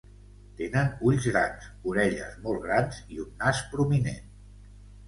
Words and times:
Tenen 0.61 0.89
ulls 1.09 1.27
grans, 1.35 1.67
orelles 1.91 2.41
molt 2.47 2.65
grans 2.67 3.05
i 3.17 3.23
un 3.27 3.31
nas 3.45 3.65
prominent. 3.77 4.39